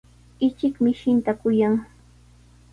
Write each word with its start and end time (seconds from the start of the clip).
Ichik 0.47 0.75
mishinta 0.83 1.31
kuyan. 1.41 1.75